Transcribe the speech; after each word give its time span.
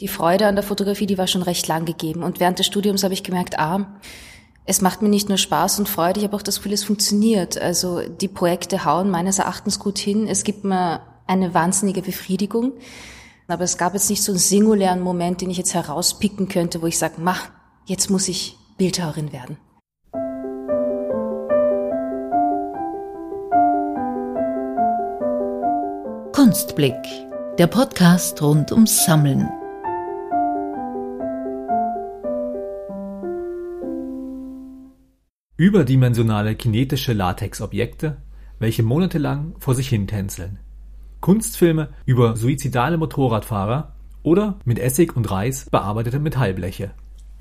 Die 0.00 0.08
Freude 0.08 0.48
an 0.48 0.56
der 0.56 0.64
Fotografie, 0.64 1.06
die 1.06 1.18
war 1.18 1.28
schon 1.28 1.42
recht 1.42 1.68
lang 1.68 1.84
gegeben. 1.84 2.24
Und 2.24 2.40
während 2.40 2.58
des 2.58 2.66
Studiums 2.66 3.04
habe 3.04 3.14
ich 3.14 3.22
gemerkt, 3.22 3.60
ah, 3.60 3.86
es 4.64 4.80
macht 4.80 5.02
mir 5.02 5.08
nicht 5.08 5.28
nur 5.28 5.38
Spaß 5.38 5.78
und 5.78 5.88
Freude, 5.88 6.18
ich 6.18 6.26
habe 6.26 6.36
auch 6.36 6.42
das 6.42 6.56
Gefühl, 6.56 6.72
es 6.72 6.82
funktioniert. 6.82 7.58
Also 7.58 8.00
die 8.00 8.28
Projekte 8.28 8.84
hauen 8.84 9.08
meines 9.08 9.38
Erachtens 9.38 9.78
gut 9.78 9.98
hin. 9.98 10.26
Es 10.26 10.42
gibt 10.42 10.64
mir 10.64 11.02
eine 11.28 11.54
wahnsinnige 11.54 12.02
Befriedigung. 12.02 12.72
Aber 13.46 13.62
es 13.62 13.78
gab 13.78 13.94
jetzt 13.94 14.10
nicht 14.10 14.22
so 14.22 14.32
einen 14.32 14.38
singulären 14.38 15.00
Moment, 15.00 15.42
den 15.42 15.50
ich 15.50 15.58
jetzt 15.58 15.74
herauspicken 15.74 16.48
könnte, 16.48 16.82
wo 16.82 16.86
ich 16.86 16.98
sage, 16.98 17.14
mach, 17.18 17.50
jetzt 17.84 18.10
muss 18.10 18.26
ich 18.26 18.56
Bildhauerin 18.78 19.32
werden. 19.32 19.58
Kunstblick, 26.32 26.96
der 27.58 27.68
Podcast 27.68 28.42
rund 28.42 28.72
ums 28.72 29.04
Sammeln. 29.04 29.48
Überdimensionale 35.56 36.56
kinetische 36.56 37.12
Latexobjekte, 37.12 38.16
welche 38.58 38.82
monatelang 38.82 39.54
vor 39.60 39.76
sich 39.76 39.88
hin 39.88 40.08
tänzeln. 40.08 40.58
Kunstfilme 41.20 41.90
über 42.06 42.36
suizidale 42.36 42.96
Motorradfahrer 42.96 43.94
oder 44.24 44.58
mit 44.64 44.80
Essig 44.80 45.14
und 45.16 45.30
Reis 45.30 45.66
bearbeitete 45.70 46.18
Metallbleche. 46.18 46.90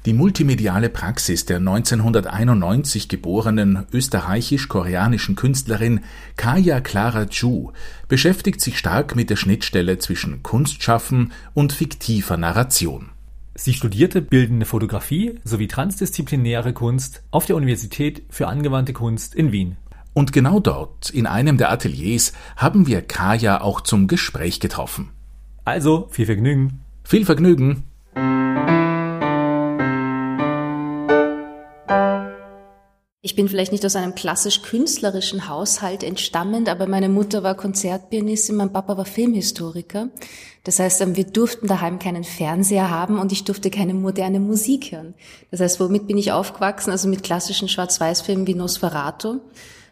Die 0.05 0.13
multimediale 0.13 0.89
Praxis 0.89 1.45
der 1.45 1.57
1991 1.57 3.09
geborenen 3.09 3.87
österreichisch-koreanischen 3.91 5.35
Künstlerin 5.35 6.01
Kaya 6.35 6.81
Clara 6.81 7.25
Chu 7.25 7.71
beschäftigt 8.09 8.61
sich 8.61 8.77
stark 8.77 9.15
mit 9.15 9.31
der 9.31 9.37
Schnittstelle 9.37 9.97
zwischen 9.97 10.43
Kunstschaffen 10.43 11.31
und 11.55 11.73
fiktiver 11.73 12.37
Narration. 12.37 13.12
Sie 13.55 13.73
studierte 13.73 14.21
Bildende 14.21 14.65
Fotografie 14.65 15.39
sowie 15.43 15.67
transdisziplinäre 15.67 16.73
Kunst 16.73 17.23
auf 17.29 17.45
der 17.45 17.55
Universität 17.55 18.23
für 18.29 18.47
angewandte 18.47 18.93
Kunst 18.93 19.35
in 19.35 19.51
Wien. 19.51 19.77
Und 20.13 20.33
genau 20.33 20.59
dort, 20.59 21.11
in 21.11 21.27
einem 21.27 21.57
der 21.57 21.71
Ateliers, 21.71 22.33
haben 22.55 22.87
wir 22.87 23.03
Kaya 23.03 23.61
auch 23.61 23.81
zum 23.81 24.07
Gespräch 24.07 24.59
getroffen. 24.59 25.11
Also, 25.65 26.07
viel 26.09 26.25
Vergnügen. 26.25 26.81
Viel 27.03 27.25
Vergnügen. 27.25 27.83
Ich 33.25 33.37
bin 33.37 33.47
vielleicht 33.47 33.71
nicht 33.71 33.85
aus 33.85 33.95
einem 33.95 34.15
klassisch 34.15 34.63
künstlerischen 34.63 35.47
Haushalt 35.47 36.03
entstammend, 36.03 36.67
aber 36.67 36.87
meine 36.87 37.07
Mutter 37.07 37.41
war 37.41 37.55
Konzertpianistin, 37.55 38.57
mein 38.57 38.73
Papa 38.73 38.97
war 38.97 39.05
Filmhistoriker. 39.05 40.09
Das 40.65 40.79
heißt, 40.79 40.99
ähm, 40.99 41.15
wir 41.15 41.23
durften 41.23 41.67
daheim 41.67 41.99
keinen 41.99 42.25
Fernseher 42.25 42.89
haben 42.89 43.19
und 43.19 43.31
ich 43.31 43.45
durfte 43.45 43.71
keine 43.71 43.93
moderne 43.93 44.41
Musik 44.41 44.91
hören. 44.91 45.13
Das 45.51 45.61
heißt, 45.61 45.79
womit 45.79 46.05
bin 46.05 46.17
ich 46.17 46.33
aufgewachsen? 46.33 46.91
Also 46.91 47.07
mit 47.07 47.23
klassischen 47.23 47.69
Schwarz-Weiß-Filmen 47.69 48.45
wie 48.45 48.55
Nosferatu 48.55 49.39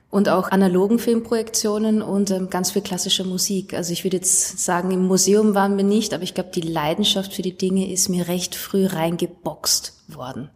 und 0.10 0.28
auch 0.28 0.52
analogen 0.52 1.00
Filmprojektionen 1.00 2.02
und 2.02 2.32
ähm, 2.32 2.50
ganz 2.50 2.72
viel 2.72 2.82
klassischer 2.82 3.24
Musik. 3.24 3.74
Also 3.74 3.94
ich 3.94 4.04
würde 4.04 4.18
jetzt 4.18 4.60
sagen, 4.60 4.92
im 4.92 5.08
Museum 5.08 5.56
waren 5.56 5.78
wir 5.78 5.86
nicht, 5.86 6.14
aber 6.14 6.24
ich 6.24 6.34
glaube, 6.34 6.52
die 6.54 6.60
Leidenschaft 6.60 7.32
für 7.32 7.44
die 7.44 7.58
Dinge 7.58 7.94
ist 7.94 8.10
mir 8.10 8.28
recht 8.28 8.56
früh 8.56 8.88
reingeboxt 8.88 9.94
worden. 10.10 10.50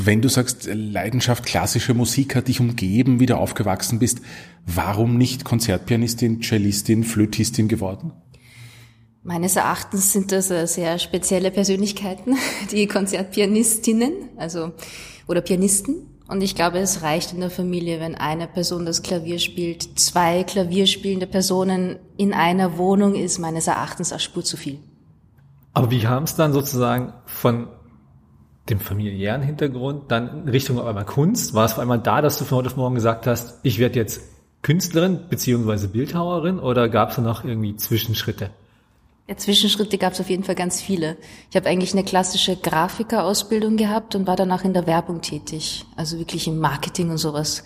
Wenn 0.00 0.22
du 0.22 0.28
sagst, 0.28 0.68
Leidenschaft 0.72 1.44
klassische 1.44 1.92
Musik 1.92 2.36
hat 2.36 2.46
dich 2.46 2.60
umgeben, 2.60 3.18
wie 3.18 3.26
du 3.26 3.36
aufgewachsen 3.36 3.98
bist, 3.98 4.20
warum 4.64 5.18
nicht 5.18 5.44
Konzertpianistin, 5.44 6.40
Cellistin, 6.40 7.02
Flötistin 7.02 7.66
geworden? 7.66 8.12
Meines 9.24 9.56
Erachtens 9.56 10.12
sind 10.12 10.30
das 10.30 10.52
äh, 10.52 10.66
sehr 10.66 11.00
spezielle 11.00 11.50
Persönlichkeiten, 11.50 12.36
die 12.70 12.86
Konzertpianistinnen, 12.86 14.12
also 14.36 14.70
oder 15.26 15.40
Pianisten. 15.40 16.06
Und 16.28 16.42
ich 16.42 16.54
glaube, 16.54 16.78
es 16.78 17.02
reicht 17.02 17.32
in 17.32 17.40
der 17.40 17.50
Familie, 17.50 17.98
wenn 17.98 18.14
eine 18.14 18.46
Person 18.46 18.86
das 18.86 19.02
Klavier 19.02 19.40
spielt. 19.40 19.98
Zwei 19.98 20.44
klavierspielende 20.44 21.26
Personen 21.26 21.98
in 22.16 22.32
einer 22.32 22.78
Wohnung 22.78 23.16
ist 23.16 23.40
meines 23.40 23.66
Erachtens 23.66 24.12
eine 24.12 24.20
Spur 24.20 24.44
zu 24.44 24.56
viel. 24.56 24.78
Aber 25.72 25.90
wie 25.90 26.00
kam 26.00 26.22
es 26.22 26.36
dann 26.36 26.52
sozusagen 26.52 27.14
von 27.26 27.66
dem 28.70 28.80
familiären 28.80 29.42
Hintergrund, 29.42 30.10
dann 30.10 30.42
in 30.44 30.48
Richtung 30.48 30.78
auf 30.78 30.86
einmal 30.86 31.04
Kunst? 31.04 31.54
War 31.54 31.64
es 31.64 31.72
auf 31.72 31.78
einmal 31.78 31.98
da, 31.98 32.22
dass 32.22 32.38
du 32.38 32.44
von 32.44 32.58
heute 32.58 32.68
auf 32.68 32.76
morgen 32.76 32.94
gesagt 32.94 33.26
hast, 33.26 33.58
ich 33.62 33.78
werde 33.78 33.98
jetzt 33.98 34.20
Künstlerin 34.62 35.20
beziehungsweise 35.28 35.88
Bildhauerin 35.88 36.58
oder 36.58 36.88
gab 36.88 37.10
es 37.10 37.16
da 37.16 37.22
noch 37.22 37.44
irgendwie 37.44 37.76
Zwischenschritte? 37.76 38.50
Ja, 39.28 39.36
Zwischenschritte 39.36 39.98
gab 39.98 40.14
es 40.14 40.20
auf 40.20 40.30
jeden 40.30 40.42
Fall 40.42 40.54
ganz 40.54 40.80
viele. 40.80 41.18
Ich 41.50 41.56
habe 41.56 41.68
eigentlich 41.68 41.92
eine 41.92 42.02
klassische 42.02 42.56
Grafikerausbildung 42.56 43.76
gehabt 43.76 44.14
und 44.14 44.26
war 44.26 44.36
danach 44.36 44.64
in 44.64 44.72
der 44.72 44.86
Werbung 44.86 45.20
tätig, 45.20 45.84
also 45.96 46.18
wirklich 46.18 46.48
im 46.48 46.58
Marketing 46.58 47.10
und 47.10 47.18
sowas. 47.18 47.62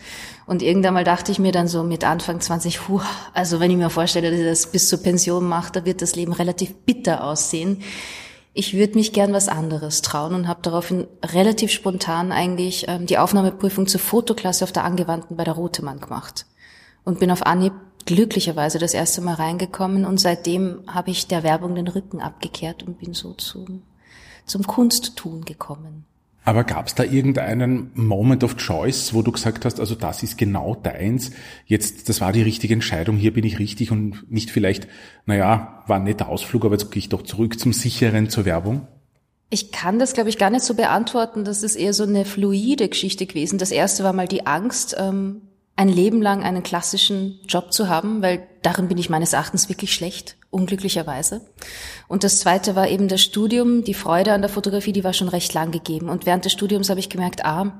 Und 0.47 0.61
irgendwann 0.61 0.95
mal 0.95 1.05
dachte 1.05 1.31
ich 1.31 1.39
mir 1.39 1.53
dann 1.53 1.69
so 1.69 1.85
mit 1.85 2.03
Anfang 2.05 2.41
20, 2.41 2.89
huh, 2.89 3.01
also 3.33 3.61
wenn 3.61 3.71
ich 3.71 3.77
mir 3.77 3.91
vorstelle, 3.91 4.33
dass 4.33 4.41
ich 4.41 4.47
das 4.47 4.73
bis 4.73 4.89
zur 4.89 5.05
Pension 5.05 5.49
mache, 5.49 5.73
da 5.73 5.85
wird 5.85 6.03
das 6.03 6.17
Leben 6.17 6.33
relativ 6.33 6.75
bitter 6.85 7.23
aussehen 7.23 7.81
ich 8.55 8.75
würde 8.75 8.97
mich 8.97 9.13
gern 9.13 9.33
was 9.33 9.49
anderes 9.49 10.03
trauen 10.03 10.35
und 10.35 10.49
habe 10.49 10.61
daraufhin 10.63 11.07
relativ 11.25 11.71
spontan 11.71 12.33
eigentlich 12.33 12.87
ähm, 12.89 13.07
die 13.07 13.19
Aufnahmeprüfung 13.19 13.87
zur 13.87 14.01
Fotoklasse 14.01 14.65
auf 14.65 14.73
der 14.73 14.85
Angewandten 14.85 15.37
bei 15.37 15.45
der 15.45 15.55
Rotemann 15.55 16.01
gemacht 16.01 16.47
und 17.05 17.19
bin 17.19 17.31
auf 17.31 17.47
Anhieb 17.47 17.73
glücklicherweise 18.05 18.79
das 18.79 18.95
erste 18.95 19.21
Mal 19.21 19.35
reingekommen 19.35 20.05
und 20.05 20.19
seitdem 20.19 20.83
habe 20.87 21.11
ich 21.11 21.29
der 21.29 21.43
Werbung 21.43 21.75
den 21.75 21.89
Rücken 21.89 22.21
abgekehrt 22.21 22.83
und 22.83 22.99
bin 22.99 23.15
so 23.15 23.33
zum, 23.35 23.83
zum 24.45 24.67
Kunsttun 24.67 25.45
gekommen. 25.45 26.05
Aber 26.45 26.65
gab 26.65 26.89
es 26.89 26.95
da 26.95 27.05
irgendeinen 27.05 27.93
Moment 27.95 28.43
of 28.43 28.57
Choice, 28.57 29.15
wo 29.15 29.23
du 29.23 29.31
gesagt 29.31 29.65
hast, 29.65 29.79
also 29.79 29.95
das 29.95 30.23
ist 30.23 30.37
genau 30.37 30.75
deins, 30.75 31.31
jetzt, 31.67 32.09
das 32.09 32.21
war 32.21 32.33
die 32.33 32.43
richtige 32.43 32.75
Entscheidung, 32.75 33.17
hier 33.17 33.33
bin 33.33 33.45
ich 33.45 33.61
richtig 33.61 33.93
und 33.93 34.31
nicht 34.31 34.51
vielleicht, 34.51 34.89
naja, 35.25 35.85
war 35.87 35.99
ein 35.99 36.05
netter 36.05 36.29
Ausflug, 36.29 36.65
aber 36.65 36.75
jetzt 36.75 36.91
gehe 36.91 36.99
ich 36.99 37.09
doch 37.09 37.23
zurück 37.23 37.61
zum 37.61 37.73
sicheren, 37.73 38.29
zur 38.29 38.45
Werbung? 38.45 38.89
Ich 39.51 39.71
kann 39.71 39.99
das, 39.99 40.15
glaube 40.15 40.31
ich, 40.31 40.39
gar 40.39 40.49
nicht 40.49 40.65
so 40.65 40.75
beantworten. 40.75 41.45
Das 41.45 41.63
ist 41.63 41.77
eher 41.77 41.93
so 41.93 42.05
eine 42.05 42.25
fluide 42.25 42.89
Geschichte 42.89 43.27
gewesen. 43.27 43.59
Das 43.59 43.71
erste 43.71 44.03
war 44.03 44.15
mal 44.15 44.27
die 44.27 44.47
Angst, 44.47 44.97
ähm, 44.99 45.43
ein 45.77 45.91
Leben 45.91 46.23
lang 46.23 46.43
einen 46.43 46.63
klassischen 46.63 47.39
Job 47.47 47.71
zu 47.73 47.89
haben, 47.89 48.23
weil 48.23 48.47
darin 48.63 48.89
bin 48.89 48.97
ich 48.97 49.11
meines 49.11 49.35
Erachtens 49.35 49.69
wirklich 49.69 49.93
schlecht, 49.93 50.37
unglücklicherweise. 50.53 51.41
Und 52.07 52.23
das 52.23 52.39
zweite 52.39 52.77
war 52.77 52.87
eben 52.89 53.09
das 53.09 53.23
Studium, 53.23 53.83
die 53.83 53.95
Freude 53.95 54.33
an 54.33 54.43
der 54.43 54.51
Fotografie, 54.51 54.93
die 54.93 55.03
war 55.03 55.15
schon 55.15 55.29
recht 55.29 55.53
lang 55.55 55.73
gegeben. 55.73 56.09
Und 56.09 56.27
während 56.27 56.45
des 56.45 56.53
Studiums 56.53 56.91
habe 56.91 57.01
ich 57.01 57.09
gemerkt, 57.09 57.45
ah, 57.45 57.73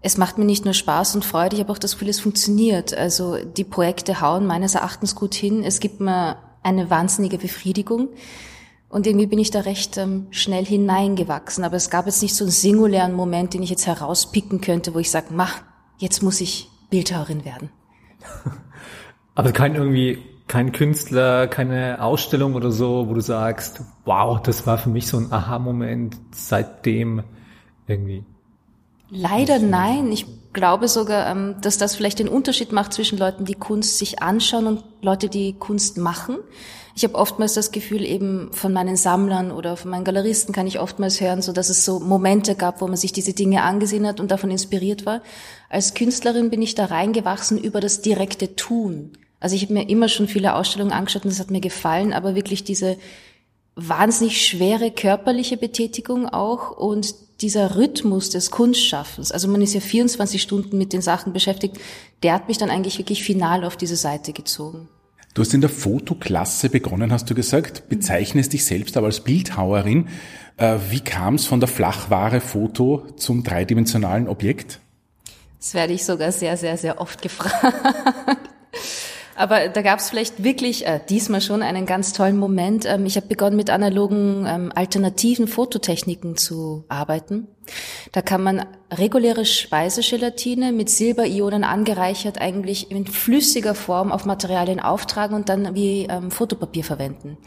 es 0.00 0.18
macht 0.18 0.36
mir 0.36 0.44
nicht 0.44 0.64
nur 0.64 0.74
Spaß 0.74 1.14
und 1.14 1.24
Freude, 1.24 1.54
ich 1.54 1.62
habe 1.62 1.72
auch 1.72 1.78
das 1.78 1.92
Gefühl, 1.92 2.08
es 2.08 2.20
funktioniert. 2.20 2.92
Also 2.92 3.36
die 3.36 3.64
Projekte 3.64 4.20
hauen 4.20 4.46
meines 4.46 4.74
Erachtens 4.74 5.14
gut 5.14 5.32
hin. 5.32 5.62
Es 5.62 5.78
gibt 5.78 6.00
mir 6.00 6.38
eine 6.64 6.90
wahnsinnige 6.90 7.38
Befriedigung. 7.38 8.08
Und 8.88 9.06
irgendwie 9.06 9.26
bin 9.26 9.38
ich 9.38 9.52
da 9.52 9.60
recht 9.60 9.96
ähm, 9.96 10.26
schnell 10.30 10.66
hineingewachsen. 10.66 11.62
Aber 11.62 11.76
es 11.76 11.88
gab 11.88 12.06
jetzt 12.06 12.20
nicht 12.20 12.34
so 12.34 12.44
einen 12.44 12.50
singulären 12.50 13.14
Moment, 13.14 13.54
den 13.54 13.62
ich 13.62 13.70
jetzt 13.70 13.86
herauspicken 13.86 14.60
könnte, 14.60 14.92
wo 14.92 14.98
ich 14.98 15.10
sage, 15.10 15.28
mach, 15.30 15.62
jetzt 15.98 16.20
muss 16.22 16.40
ich 16.40 16.68
Bildhauerin 16.90 17.44
werden. 17.44 17.70
Aber 19.34 19.52
kein 19.52 19.76
irgendwie, 19.76 20.18
kein 20.48 20.72
Künstler, 20.72 21.46
keine 21.48 22.02
Ausstellung 22.02 22.54
oder 22.54 22.70
so, 22.70 23.08
wo 23.08 23.14
du 23.14 23.20
sagst, 23.20 23.82
wow, 24.04 24.40
das 24.42 24.66
war 24.66 24.78
für 24.78 24.90
mich 24.90 25.06
so 25.06 25.16
ein 25.16 25.32
Aha-Moment 25.32 26.16
seitdem 26.32 27.22
irgendwie. 27.86 28.24
Leider 29.10 29.58
nein. 29.58 30.10
Ich 30.10 30.26
glaube 30.52 30.88
sogar, 30.88 31.30
ähm, 31.30 31.56
dass 31.60 31.78
das 31.78 31.94
vielleicht 31.94 32.18
den 32.18 32.28
Unterschied 32.28 32.72
macht 32.72 32.92
zwischen 32.92 33.18
Leuten, 33.18 33.44
die 33.44 33.54
Kunst 33.54 33.98
sich 33.98 34.22
anschauen 34.22 34.66
und 34.66 34.84
Leute, 35.02 35.28
die 35.28 35.54
Kunst 35.54 35.98
machen. 35.98 36.38
Ich 36.94 37.04
habe 37.04 37.14
oftmals 37.14 37.54
das 37.54 37.72
Gefühl 37.72 38.04
eben 38.04 38.50
von 38.52 38.72
meinen 38.72 38.96
Sammlern 38.96 39.50
oder 39.50 39.76
von 39.76 39.90
meinen 39.90 40.04
Galeristen 40.04 40.54
kann 40.54 40.66
ich 40.66 40.78
oftmals 40.78 41.20
hören, 41.20 41.40
so 41.40 41.52
dass 41.52 41.70
es 41.70 41.84
so 41.84 42.00
Momente 42.00 42.54
gab, 42.54 42.82
wo 42.82 42.86
man 42.86 42.96
sich 42.96 43.12
diese 43.12 43.32
Dinge 43.32 43.62
angesehen 43.62 44.06
hat 44.06 44.20
und 44.20 44.30
davon 44.30 44.50
inspiriert 44.50 45.06
war. 45.06 45.22
Als 45.70 45.94
Künstlerin 45.94 46.50
bin 46.50 46.60
ich 46.60 46.74
da 46.74 46.86
reingewachsen 46.86 47.58
über 47.58 47.80
das 47.80 48.02
direkte 48.02 48.56
Tun. 48.56 49.12
Also 49.42 49.56
ich 49.56 49.62
habe 49.62 49.74
mir 49.74 49.88
immer 49.88 50.08
schon 50.08 50.28
viele 50.28 50.54
Ausstellungen 50.54 50.92
angeschaut 50.92 51.24
und 51.24 51.32
das 51.32 51.40
hat 51.40 51.50
mir 51.50 51.60
gefallen, 51.60 52.12
aber 52.12 52.36
wirklich 52.36 52.62
diese 52.62 52.96
wahnsinnig 53.74 54.46
schwere 54.46 54.92
körperliche 54.92 55.56
Betätigung 55.56 56.28
auch 56.28 56.70
und 56.70 57.14
dieser 57.40 57.74
Rhythmus 57.74 58.30
des 58.30 58.52
Kunstschaffens, 58.52 59.32
also 59.32 59.48
man 59.48 59.60
ist 59.60 59.74
ja 59.74 59.80
24 59.80 60.40
Stunden 60.40 60.78
mit 60.78 60.92
den 60.92 61.02
Sachen 61.02 61.32
beschäftigt, 61.32 61.78
der 62.22 62.34
hat 62.34 62.46
mich 62.46 62.58
dann 62.58 62.70
eigentlich 62.70 62.98
wirklich 62.98 63.24
final 63.24 63.64
auf 63.64 63.76
diese 63.76 63.96
Seite 63.96 64.32
gezogen. 64.32 64.88
Du 65.34 65.40
hast 65.42 65.54
in 65.54 65.60
der 65.60 65.70
Fotoklasse 65.70 66.68
begonnen, 66.68 67.10
hast 67.10 67.28
du 67.28 67.34
gesagt, 67.34 67.88
bezeichnest 67.88 68.52
dich 68.52 68.64
selbst 68.64 68.96
aber 68.96 69.06
als 69.06 69.20
Bildhauerin. 69.20 70.08
Äh, 70.56 70.76
wie 70.90 71.00
kam 71.00 71.34
es 71.34 71.46
von 71.46 71.58
der 71.58 71.68
Flachware 71.68 72.40
Foto 72.40 73.06
zum 73.16 73.42
dreidimensionalen 73.42 74.28
Objekt? 74.28 74.78
Das 75.58 75.74
werde 75.74 75.94
ich 75.94 76.04
sogar 76.04 76.30
sehr, 76.30 76.56
sehr, 76.56 76.76
sehr 76.76 77.00
oft 77.00 77.22
gefragt. 77.22 77.74
Aber 79.42 79.68
da 79.68 79.82
gab 79.82 79.98
es 79.98 80.08
vielleicht 80.08 80.44
wirklich 80.44 80.86
äh, 80.86 81.00
diesmal 81.08 81.40
schon 81.40 81.62
einen 81.62 81.84
ganz 81.84 82.12
tollen 82.12 82.36
Moment. 82.36 82.84
Ähm, 82.86 83.06
ich 83.06 83.16
habe 83.16 83.26
begonnen 83.26 83.56
mit 83.56 83.70
analogen 83.70 84.46
ähm, 84.46 84.70
alternativen 84.72 85.48
Fototechniken 85.48 86.36
zu 86.36 86.84
arbeiten. 86.88 87.48
Da 88.12 88.20
kann 88.20 88.42
man 88.42 88.66
reguläre 88.90 89.44
Speisegelatine 89.46 90.72
mit 90.72 90.90
Silberionen 90.90 91.64
angereichert 91.64 92.40
eigentlich 92.40 92.90
in 92.90 93.06
flüssiger 93.06 93.74
Form 93.74 94.12
auf 94.12 94.26
Materialien 94.26 94.80
auftragen 94.80 95.34
und 95.34 95.48
dann 95.48 95.74
wie 95.74 96.06
ähm, 96.10 96.30
Fotopapier 96.30 96.84
verwenden. 96.84 97.38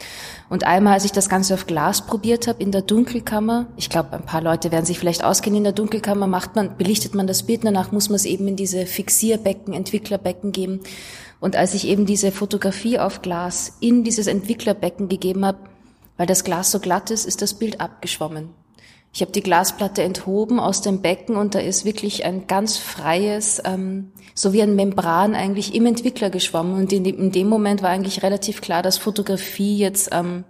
Und 0.48 0.64
einmal, 0.64 0.94
als 0.94 1.04
ich 1.04 1.12
das 1.12 1.28
Ganze 1.28 1.54
auf 1.54 1.66
Glas 1.66 2.06
probiert 2.06 2.48
habe 2.48 2.62
in 2.62 2.72
der 2.72 2.82
Dunkelkammer, 2.82 3.66
ich 3.76 3.90
glaube, 3.90 4.12
ein 4.14 4.24
paar 4.24 4.42
Leute 4.42 4.72
werden 4.72 4.86
sich 4.86 4.98
vielleicht 4.98 5.22
auskennen, 5.22 5.58
in 5.58 5.64
der 5.64 5.72
Dunkelkammer 5.72 6.26
macht 6.26 6.56
man, 6.56 6.76
belichtet 6.76 7.14
man 7.14 7.26
das 7.26 7.44
Bild, 7.44 7.64
danach 7.64 7.92
muss 7.92 8.08
man 8.08 8.16
es 8.16 8.24
eben 8.24 8.48
in 8.48 8.56
diese 8.56 8.86
Fixierbecken, 8.86 9.72
Entwicklerbecken 9.72 10.52
geben. 10.52 10.80
Und 11.38 11.54
als 11.54 11.74
ich 11.74 11.86
eben 11.86 12.06
diese 12.06 12.32
Fotografie 12.32 12.98
auf 12.98 13.22
Glas 13.22 13.76
in 13.80 14.04
dieses 14.04 14.26
Entwicklerbecken 14.26 15.08
gegeben 15.08 15.44
habe, 15.44 15.58
weil 16.16 16.26
das 16.26 16.44
Glas 16.44 16.70
so 16.70 16.80
glatt 16.80 17.10
ist, 17.10 17.26
ist 17.26 17.42
das 17.42 17.54
Bild 17.54 17.80
abgeschwommen. 17.80 18.50
Ich 19.16 19.22
habe 19.22 19.32
die 19.32 19.42
Glasplatte 19.42 20.02
enthoben 20.02 20.60
aus 20.60 20.82
dem 20.82 21.00
Becken 21.00 21.36
und 21.36 21.54
da 21.54 21.58
ist 21.58 21.86
wirklich 21.86 22.26
ein 22.26 22.46
ganz 22.46 22.76
freies, 22.76 23.62
ähm, 23.64 24.12
so 24.34 24.52
wie 24.52 24.60
ein 24.60 24.76
Membran 24.76 25.34
eigentlich 25.34 25.74
im 25.74 25.86
Entwickler 25.86 26.28
geschwommen. 26.28 26.74
Und 26.74 26.92
in 26.92 27.02
dem, 27.02 27.18
in 27.18 27.32
dem 27.32 27.48
Moment 27.48 27.80
war 27.80 27.88
eigentlich 27.88 28.22
relativ 28.22 28.60
klar, 28.60 28.82
dass 28.82 28.98
Fotografie 28.98 29.78
jetzt 29.78 30.10
ähm, 30.12 30.44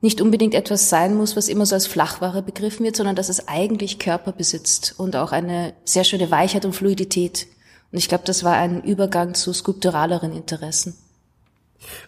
nicht 0.00 0.22
unbedingt 0.22 0.54
etwas 0.54 0.88
sein 0.88 1.14
muss, 1.16 1.36
was 1.36 1.48
immer 1.48 1.66
so 1.66 1.74
als 1.74 1.86
Flachware 1.86 2.40
begriffen 2.40 2.86
wird, 2.86 2.96
sondern 2.96 3.14
dass 3.14 3.28
es 3.28 3.46
eigentlich 3.46 3.98
Körper 3.98 4.32
besitzt 4.32 4.94
und 4.96 5.14
auch 5.14 5.32
eine 5.32 5.74
sehr 5.84 6.04
schöne 6.04 6.30
Weichheit 6.30 6.64
und 6.64 6.72
Fluidität. 6.72 7.46
Und 7.92 7.98
ich 7.98 8.08
glaube, 8.08 8.24
das 8.24 8.42
war 8.42 8.54
ein 8.54 8.84
Übergang 8.84 9.34
zu 9.34 9.52
skulpturaleren 9.52 10.32
Interessen. 10.32 10.94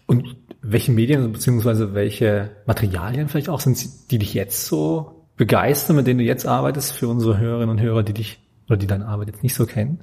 Und 0.06 0.34
welche 0.62 0.92
Medien 0.92 1.30
bzw. 1.30 1.92
welche 1.92 2.52
Materialien 2.64 3.28
vielleicht 3.28 3.50
auch 3.50 3.60
sind, 3.60 4.10
die 4.10 4.18
dich 4.18 4.32
jetzt 4.32 4.64
so 4.64 5.17
begeistern, 5.38 5.96
mit 5.96 6.06
denen 6.06 6.18
du 6.18 6.24
jetzt 6.24 6.46
arbeitest 6.46 6.92
für 6.92 7.08
unsere 7.08 7.38
Hörerinnen 7.38 7.70
und 7.70 7.80
Hörer, 7.80 8.02
die 8.02 8.12
dich 8.12 8.38
oder 8.66 8.76
die 8.76 8.86
deine 8.86 9.06
Arbeit 9.06 9.28
jetzt 9.28 9.42
nicht 9.42 9.54
so 9.54 9.64
kennen? 9.64 10.00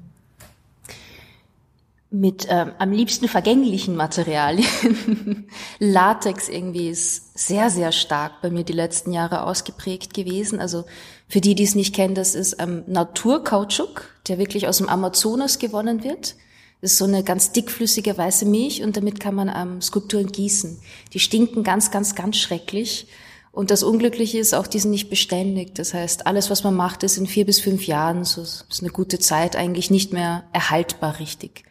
mit 2.19 2.47
ähm, 2.49 2.71
am 2.77 2.91
liebsten 2.91 3.27
vergänglichen 3.27 3.95
Materialien. 3.95 5.47
Latex 5.79 6.49
irgendwie 6.49 6.89
ist 6.89 7.37
sehr, 7.37 7.69
sehr 7.69 7.91
stark 7.91 8.41
bei 8.41 8.49
mir 8.49 8.63
die 8.63 8.73
letzten 8.73 9.11
Jahre 9.11 9.43
ausgeprägt 9.43 10.13
gewesen. 10.13 10.59
Also 10.59 10.85
für 11.27 11.41
die, 11.41 11.55
die 11.55 11.63
es 11.63 11.75
nicht 11.75 11.93
kennen, 11.93 12.15
das 12.15 12.35
ist 12.35 12.61
ähm, 12.61 12.83
Naturkautschuk, 12.87 14.09
der 14.27 14.37
wirklich 14.37 14.67
aus 14.67 14.77
dem 14.77 14.89
Amazonas 14.89 15.59
gewonnen 15.59 16.03
wird. 16.03 16.35
Das 16.81 16.91
ist 16.91 16.97
so 16.97 17.05
eine 17.05 17.23
ganz 17.23 17.51
dickflüssige 17.51 18.17
weiße 18.17 18.45
Milch 18.45 18.83
und 18.83 18.95
damit 18.95 19.19
kann 19.19 19.35
man 19.35 19.51
ähm, 19.53 19.81
Skulpturen 19.81 20.27
gießen. 20.27 20.79
Die 21.13 21.19
stinken 21.19 21.63
ganz, 21.63 21.91
ganz, 21.91 22.15
ganz 22.15 22.37
schrecklich. 22.37 23.07
Und 23.55 23.71
das 23.71 23.83
Unglückliche 23.83 24.37
ist 24.37 24.53
auch, 24.53 24.67
die 24.67 24.79
sind 24.79 24.91
nicht 24.91 25.09
beständig. 25.09 25.73
Das 25.75 25.93
heißt, 25.93 26.27
alles, 26.27 26.49
was 26.49 26.65
man 26.65 26.75
macht, 26.75 27.03
ist 27.03 27.17
in 27.17 27.25
vier 27.25 27.45
bis 27.45 27.61
fünf 27.61 27.87
Jahren, 27.87 28.25
so 28.25 28.41
ist 28.41 28.65
eine 28.81 28.91
gute 28.91 29.17
Zeit, 29.17 29.55
eigentlich 29.55 29.89
nicht 29.89 30.11
mehr 30.11 30.43
erhaltbar 30.51 31.19
richtig. 31.19 31.63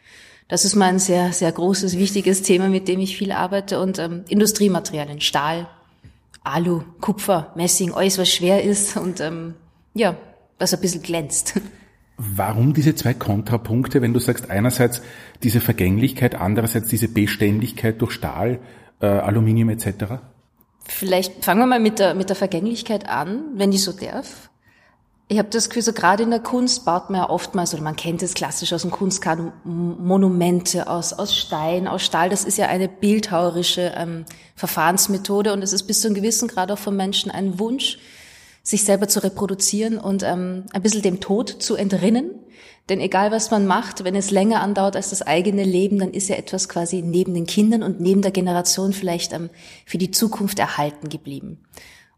Das 0.47 0.65
ist 0.65 0.73
mal 0.75 0.87
ein 0.87 0.97
sehr, 0.97 1.31
sehr 1.31 1.51
großes, 1.51 1.95
wichtiges 1.99 2.41
Thema, 2.41 2.69
mit 2.69 2.87
dem 2.87 2.99
ich 2.99 3.15
viel 3.15 3.31
arbeite. 3.31 3.79
Und 3.79 3.99
ähm, 3.99 4.23
Industriematerialien, 4.27 5.21
Stahl, 5.21 5.67
Alu, 6.43 6.81
Kupfer, 7.01 7.53
Messing, 7.55 7.93
alles, 7.93 8.17
was 8.17 8.29
schwer 8.29 8.63
ist 8.63 8.97
und 8.97 9.21
ähm, 9.21 9.53
ja, 9.93 10.17
was 10.57 10.73
ein 10.73 10.81
bisschen 10.81 11.03
glänzt. 11.03 11.61
Warum 12.17 12.73
diese 12.73 12.95
zwei 12.95 13.13
Kontrapunkte, 13.13 14.01
wenn 14.01 14.13
du 14.13 14.19
sagst, 14.19 14.49
einerseits 14.49 15.03
diese 15.43 15.61
Vergänglichkeit, 15.61 16.33
andererseits 16.33 16.89
diese 16.89 17.09
Beständigkeit 17.09 18.01
durch 18.01 18.13
Stahl, 18.13 18.59
äh, 19.01 19.05
Aluminium 19.05 19.69
etc.? 19.69 20.33
Vielleicht 20.87 21.43
fangen 21.43 21.61
wir 21.61 21.65
mal 21.65 21.79
mit 21.79 21.99
der, 21.99 22.13
mit 22.13 22.29
der 22.29 22.35
Vergänglichkeit 22.35 23.09
an, 23.09 23.43
wenn 23.55 23.71
ich 23.71 23.83
so 23.83 23.91
darf. 23.91 24.49
Ich 25.27 25.39
habe 25.39 25.49
das 25.49 25.69
Gefühl, 25.69 25.81
so 25.81 25.91
gerade 25.91 26.21
in 26.21 26.29
der 26.29 26.39
Kunst 26.39 26.85
baut 26.85 27.09
man 27.09 27.21
ja 27.21 27.29
oftmals, 27.31 27.73
oder 27.73 27.81
man 27.81 27.95
kennt 27.95 28.21
es 28.21 28.35
klassisch 28.35 28.71
aus 28.73 28.83
dem 28.83 28.91
Kunstkanon, 28.91 29.51
Monumente 29.63 30.87
aus, 30.87 31.13
aus 31.13 31.35
Stein, 31.35 31.87
aus 31.87 32.03
Stahl. 32.03 32.29
Das 32.29 32.43
ist 32.43 32.59
ja 32.59 32.67
eine 32.67 32.87
bildhauerische 32.87 33.91
ähm, 33.97 34.25
Verfahrensmethode 34.55 35.51
und 35.51 35.63
es 35.63 35.73
ist 35.73 35.83
bis 35.83 36.01
zu 36.01 36.07
einem 36.07 36.15
gewissen 36.15 36.47
Grad 36.47 36.71
auch 36.71 36.77
von 36.77 36.95
Menschen 36.95 37.31
ein 37.31 37.57
Wunsch, 37.57 37.97
sich 38.61 38.83
selber 38.83 39.07
zu 39.07 39.23
reproduzieren 39.23 39.97
und 39.97 40.21
ähm, 40.21 40.65
ein 40.73 40.83
bisschen 40.83 41.01
dem 41.01 41.19
Tod 41.19 41.49
zu 41.49 41.75
entrinnen. 41.75 42.29
Denn 42.89 42.99
egal 42.99 43.31
was 43.31 43.49
man 43.49 43.65
macht, 43.65 44.03
wenn 44.03 44.15
es 44.15 44.29
länger 44.29 44.61
andauert 44.61 44.95
als 44.95 45.09
das 45.09 45.23
eigene 45.23 45.63
Leben, 45.63 45.97
dann 45.97 46.11
ist 46.11 46.29
ja 46.29 46.35
etwas 46.35 46.69
quasi 46.69 47.01
neben 47.01 47.33
den 47.33 47.47
Kindern 47.47 47.81
und 47.81 47.99
neben 47.99 48.21
der 48.21 48.31
Generation 48.31 48.93
vielleicht 48.93 49.33
ähm, 49.33 49.49
für 49.85 49.97
die 49.97 50.11
Zukunft 50.11 50.59
erhalten 50.59 51.09
geblieben. 51.09 51.59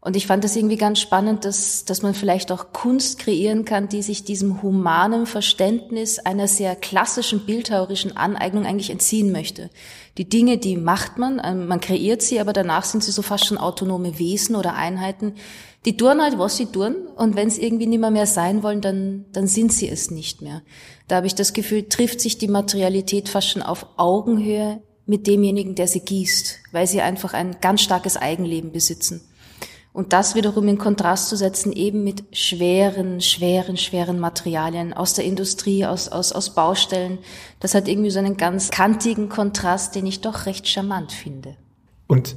Und 0.00 0.14
ich 0.14 0.28
fand 0.28 0.44
das 0.44 0.54
irgendwie 0.54 0.76
ganz 0.76 1.00
spannend, 1.00 1.44
dass, 1.44 1.84
dass 1.84 2.02
man 2.02 2.14
vielleicht 2.14 2.52
auch 2.52 2.72
Kunst 2.72 3.18
kreieren 3.18 3.64
kann, 3.64 3.88
die 3.88 4.02
sich 4.02 4.22
diesem 4.22 4.62
humanen 4.62 5.26
Verständnis 5.26 6.20
einer 6.20 6.46
sehr 6.46 6.76
klassischen 6.76 7.46
bildhauerischen 7.46 8.16
Aneignung 8.16 8.64
eigentlich 8.64 8.90
entziehen 8.90 9.32
möchte. 9.32 9.70
Die 10.16 10.28
Dinge, 10.28 10.58
die 10.58 10.76
macht 10.76 11.18
man, 11.18 11.40
ähm, 11.44 11.66
man 11.66 11.80
kreiert 11.80 12.22
sie, 12.22 12.38
aber 12.38 12.52
danach 12.52 12.84
sind 12.84 13.02
sie 13.02 13.10
so 13.10 13.22
fast 13.22 13.46
schon 13.46 13.58
autonome 13.58 14.20
Wesen 14.20 14.54
oder 14.54 14.74
Einheiten. 14.74 15.34
Die 15.84 15.96
tun 15.96 16.20
halt, 16.20 16.38
was 16.38 16.56
sie 16.56 16.66
tun. 16.66 17.06
Und 17.16 17.36
wenn 17.36 17.48
es 17.48 17.58
irgendwie 17.58 17.86
nicht 17.86 18.00
mehr, 18.00 18.10
mehr 18.10 18.26
sein 18.26 18.62
wollen, 18.62 18.80
dann, 18.80 19.26
dann 19.32 19.46
sind 19.46 19.72
sie 19.72 19.88
es 19.88 20.10
nicht 20.10 20.42
mehr. 20.42 20.62
Da 21.06 21.16
habe 21.16 21.26
ich 21.26 21.34
das 21.34 21.52
Gefühl, 21.52 21.88
trifft 21.88 22.20
sich 22.20 22.38
die 22.38 22.48
Materialität 22.48 23.28
fast 23.28 23.48
schon 23.48 23.62
auf 23.62 23.86
Augenhöhe 23.96 24.82
mit 25.06 25.26
demjenigen, 25.26 25.74
der 25.74 25.88
sie 25.88 26.00
gießt, 26.00 26.58
weil 26.72 26.86
sie 26.86 27.00
einfach 27.00 27.32
ein 27.32 27.56
ganz 27.60 27.80
starkes 27.80 28.16
Eigenleben 28.16 28.72
besitzen. 28.72 29.22
Und 29.94 30.12
das 30.12 30.34
wiederum 30.34 30.68
in 30.68 30.78
Kontrast 30.78 31.28
zu 31.28 31.36
setzen 31.36 31.72
eben 31.72 32.04
mit 32.04 32.22
schweren, 32.30 33.20
schweren, 33.20 33.76
schweren 33.76 34.20
Materialien 34.20 34.92
aus 34.92 35.14
der 35.14 35.24
Industrie, 35.24 35.86
aus, 35.86 36.08
aus, 36.08 36.32
aus 36.32 36.54
Baustellen. 36.54 37.18
Das 37.58 37.74
hat 37.74 37.88
irgendwie 37.88 38.10
so 38.10 38.18
einen 38.18 38.36
ganz 38.36 38.70
kantigen 38.70 39.28
Kontrast, 39.28 39.94
den 39.94 40.06
ich 40.06 40.20
doch 40.20 40.46
recht 40.46 40.68
charmant 40.68 41.10
finde. 41.10 41.56
Und 42.06 42.36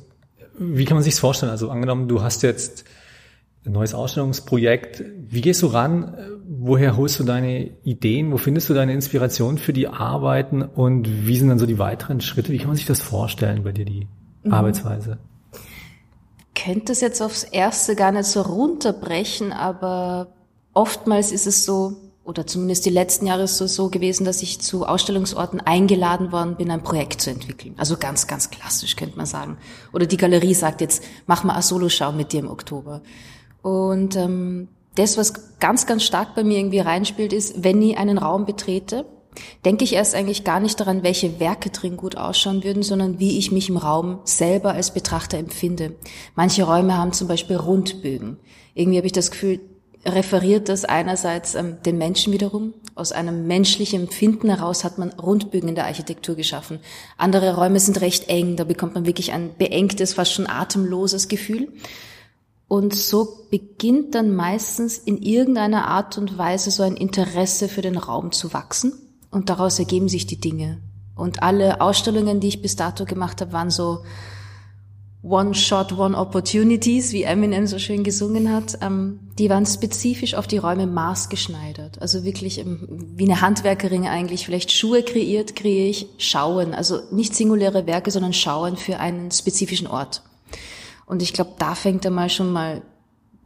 wie 0.58 0.86
kann 0.86 0.96
man 0.96 1.04
sich's 1.04 1.20
vorstellen? 1.20 1.52
Also 1.52 1.70
angenommen, 1.70 2.08
du 2.08 2.24
hast 2.24 2.42
jetzt 2.42 2.86
ein 3.66 3.74
neues 3.74 3.94
Ausstellungsprojekt. 3.94 5.04
Wie 5.30 5.42
gehst 5.42 5.62
du 5.62 5.68
ran? 5.68 6.18
Woher 6.48 6.98
holst 6.98 7.20
du 7.20 7.24
deine 7.24 7.70
Ideen? 7.84 8.32
Wo 8.32 8.38
findest 8.38 8.70
du 8.70 8.74
deine 8.74 8.94
Inspiration 8.94 9.58
für 9.58 9.74
die 9.74 9.88
Arbeiten? 9.88 10.64
Und 10.64 11.28
wie 11.28 11.38
sind 11.38 11.50
dann 11.50 11.60
so 11.60 11.66
die 11.66 11.80
weiteren 11.80 12.22
Schritte? 12.22 12.52
Wie 12.52 12.58
kann 12.58 12.68
man 12.68 12.76
sich 12.76 12.86
das 12.86 13.02
vorstellen 13.02 13.64
bei 13.64 13.72
dir, 13.72 13.86
die 13.86 14.08
mhm. 14.44 14.54
Arbeitsweise? 14.54 15.20
könnte 16.64 16.92
es 16.92 17.02
jetzt 17.02 17.22
aufs 17.22 17.44
Erste 17.44 17.96
gar 17.96 18.12
nicht 18.12 18.26
so 18.26 18.42
runterbrechen, 18.42 19.52
aber 19.52 20.28
oftmals 20.74 21.32
ist 21.32 21.48
es 21.48 21.66
so, 21.66 21.98
oder 22.24 22.46
zumindest 22.46 22.86
die 22.86 22.92
letzten 22.92 23.26
Jahre 23.26 23.44
ist 23.44 23.60
es 23.60 23.76
so 23.76 23.90
gewesen, 23.90 24.26
dass 24.26 24.44
ich 24.44 24.62
zu 24.62 24.86
Ausstellungsorten 24.86 25.60
eingeladen 25.60 26.32
worden 26.32 26.56
bin, 26.56 26.70
ein 26.70 26.84
Projekt 26.84 27.22
zu 27.22 27.32
entwickeln. 27.32 27.74
Also 27.78 27.98
ganz, 27.98 28.28
ganz 28.28 28.52
klassisch, 28.52 28.96
könnte 28.96 29.18
man 29.18 29.26
sagen. 29.26 29.58
Oder 29.92 30.06
die 30.06 30.18
Galerie 30.18 30.54
sagt 30.54 30.82
jetzt, 30.82 31.04
mach 31.26 31.44
mal 31.44 31.54
eine 31.54 31.64
Soloschau 31.64 32.12
mit 32.12 32.32
dir 32.32 32.42
im 32.42 32.50
Oktober. 32.50 33.02
Und 33.62 34.16
ähm, 34.16 34.68
das, 34.96 35.18
was 35.18 35.60
ganz, 35.60 35.86
ganz 35.86 36.04
stark 36.04 36.36
bei 36.36 36.44
mir 36.44 36.58
irgendwie 36.58 36.80
reinspielt, 36.80 37.34
ist, 37.34 37.64
wenn 37.64 37.82
ich 37.82 37.98
einen 37.98 38.18
Raum 38.18 38.46
betrete, 38.46 39.06
denke 39.64 39.84
ich 39.84 39.94
erst 39.94 40.16
eigentlich 40.16 40.44
gar 40.44 40.60
nicht 40.60 40.80
daran, 40.80 41.04
welche 41.04 41.40
Werke 41.40 41.70
drin 41.70 41.96
gut 41.96 42.18
ausschauen 42.18 42.64
würden, 42.64 42.84
sondern 42.84 43.20
wie 43.20 43.38
ich 43.38 43.52
mich 43.52 43.70
im 43.70 43.78
Raum 43.78 44.20
selber 44.26 44.74
als 44.74 44.94
Betrachter 44.94 45.38
empfinde. 45.38 45.96
Manche 46.36 46.64
Räume 46.64 46.98
haben 46.98 47.14
zum 47.14 47.28
Beispiel 47.28 47.56
Rundbögen. 47.56 48.38
Irgendwie 48.74 48.98
habe 48.98 49.08
ich 49.08 49.14
das 49.14 49.32
Gefühl, 49.32 49.62
referiert 50.06 50.68
das 50.68 50.84
einerseits 50.84 51.56
ähm, 51.56 51.78
den 51.86 51.98
Menschen 51.98 52.34
wiederum. 52.34 52.74
Aus 52.96 53.12
einem 53.12 53.48
menschlichen 53.48 54.02
Empfinden 54.02 54.50
heraus 54.50 54.84
hat 54.84 54.98
man 54.98 55.12
Rundbögen 55.12 55.70
in 55.70 55.76
der 55.76 55.86
Architektur 55.86 56.36
geschaffen. 56.36 56.80
Andere 57.18 57.56
Räume 57.56 57.80
sind 57.80 58.02
recht 58.02 58.28
eng, 58.28 58.56
da 58.56 58.64
bekommt 58.64 58.96
man 58.96 59.06
wirklich 59.06 59.32
ein 59.32 59.52
beengtes, 59.58 60.16
fast 60.16 60.34
schon 60.34 60.48
atemloses 60.48 61.28
Gefühl. 61.28 61.72
Und 62.72 62.96
so 62.96 63.48
beginnt 63.50 64.16
dann 64.16 64.34
meistens 64.34 64.98
in 64.98 65.22
irgendeiner 65.22 65.90
Art 65.90 66.18
und 66.18 66.38
Weise 66.38 66.72
so 66.72 66.84
ein 66.84 66.96
Interesse 66.96 67.68
für 67.68 67.82
den 67.82 67.98
Raum 67.98 68.32
zu 68.32 68.54
wachsen 68.54 68.94
und 69.30 69.50
daraus 69.50 69.78
ergeben 69.78 70.08
sich 70.08 70.26
die 70.26 70.40
Dinge. 70.40 70.80
Und 71.14 71.44
alle 71.44 71.82
Ausstellungen, 71.82 72.40
die 72.40 72.48
ich 72.48 72.62
bis 72.62 72.78
dato 72.78 73.04
gemacht 73.04 73.42
habe, 73.42 73.52
waren 73.52 73.72
so 73.72 74.06
One-Shot, 75.22 75.98
One-Opportunities, 75.98 77.12
wie 77.12 77.24
Eminem 77.24 77.68
so 77.68 77.78
schön 77.78 78.06
gesungen 78.06 78.54
hat. 78.54 78.78
Ähm, 78.80 79.20
die 79.38 79.50
waren 79.50 79.66
spezifisch 79.66 80.36
auf 80.36 80.48
die 80.48 80.60
Räume 80.60 80.88
maßgeschneidert. 80.88 82.02
Also 82.02 82.24
wirklich 82.24 82.60
ähm, 82.60 82.88
wie 83.18 83.26
eine 83.26 83.42
Handwerkerin 83.42 84.06
eigentlich. 84.06 84.46
Vielleicht 84.46 84.72
Schuhe 84.72 85.04
kreiert, 85.04 85.58
kreiere 85.58 85.90
ich 85.90 86.08
Schauen. 86.20 86.74
Also 86.74 87.02
nicht 87.12 87.36
singuläre 87.36 87.86
Werke, 87.86 88.12
sondern 88.12 88.32
Schauen 88.32 88.78
für 88.78 88.98
einen 89.00 89.30
spezifischen 89.30 89.88
Ort. 89.88 90.22
Und 91.12 91.22
ich 91.22 91.34
glaube, 91.34 91.52
da 91.60 91.76
fängt 91.76 92.06
er 92.06 92.12
mal 92.12 92.30
schon 92.30 92.54
mal 92.54 92.84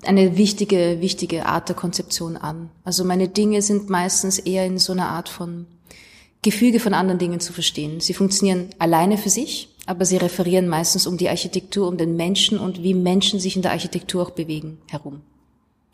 eine 0.04 0.38
wichtige, 0.38 0.98
wichtige 1.02 1.48
Art 1.48 1.68
der 1.68 1.76
Konzeption 1.76 2.38
an. 2.38 2.70
Also 2.84 3.04
meine 3.04 3.28
Dinge 3.28 3.64
sind 3.64 3.90
meistens 3.90 4.38
eher 4.38 4.68
in 4.68 4.78
so 4.78 4.94
einer 4.94 5.10
Art 5.10 5.30
von 5.30 5.66
Gefüge 6.44 6.80
von 6.80 6.94
anderen 6.94 7.18
Dingen 7.18 7.40
zu 7.40 7.54
verstehen. 7.54 8.02
Sie 8.02 8.14
funktionieren 8.14 8.70
alleine 8.78 9.18
für 9.18 9.32
sich, 9.32 9.70
aber 9.88 10.06
sie 10.06 10.18
referieren 10.18 10.68
meistens 10.68 11.08
um 11.08 11.18
die 11.18 11.28
Architektur, 11.28 11.88
um 11.88 11.98
den 11.98 12.16
Menschen 12.16 12.60
und 12.60 12.84
wie 12.84 12.94
Menschen 12.94 13.40
sich 13.40 13.56
in 13.56 13.64
der 13.64 13.72
Architektur 13.72 14.22
auch 14.22 14.32
bewegen 14.32 14.78
herum. 14.88 15.24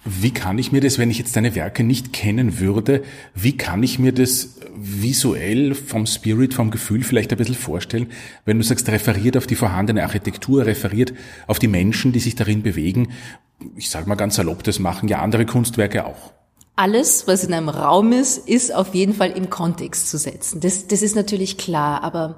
Wie 0.03 0.31
kann 0.31 0.57
ich 0.57 0.71
mir 0.71 0.81
das, 0.81 0.97
wenn 0.97 1.11
ich 1.11 1.19
jetzt 1.19 1.35
deine 1.35 1.53
Werke 1.53 1.83
nicht 1.83 2.11
kennen 2.11 2.59
würde, 2.59 3.03
wie 3.35 3.55
kann 3.55 3.83
ich 3.83 3.99
mir 3.99 4.11
das 4.11 4.55
visuell 4.75 5.75
vom 5.75 6.07
Spirit, 6.07 6.55
vom 6.55 6.71
Gefühl 6.71 7.03
vielleicht 7.03 7.31
ein 7.31 7.37
bisschen 7.37 7.55
vorstellen, 7.55 8.07
wenn 8.45 8.57
du 8.57 8.63
sagst, 8.63 8.89
referiert 8.89 9.37
auf 9.37 9.45
die 9.45 9.55
vorhandene 9.55 10.01
Architektur, 10.01 10.65
referiert 10.65 11.13
auf 11.45 11.59
die 11.59 11.67
Menschen, 11.67 12.13
die 12.13 12.19
sich 12.19 12.35
darin 12.35 12.63
bewegen. 12.63 13.09
Ich 13.75 13.91
sage 13.91 14.09
mal 14.09 14.15
ganz 14.15 14.35
salopp, 14.35 14.63
das 14.63 14.79
machen 14.79 15.07
ja 15.07 15.21
andere 15.21 15.45
Kunstwerke 15.45 16.05
auch. 16.05 16.33
Alles, 16.75 17.27
was 17.27 17.43
in 17.43 17.53
einem 17.53 17.69
Raum 17.69 18.11
ist, 18.11 18.49
ist 18.49 18.73
auf 18.73 18.95
jeden 18.95 19.13
Fall 19.13 19.29
im 19.31 19.51
Kontext 19.51 20.09
zu 20.09 20.17
setzen. 20.17 20.61
Das, 20.61 20.87
das 20.87 21.03
ist 21.03 21.15
natürlich 21.15 21.57
klar, 21.57 22.01
aber 22.03 22.37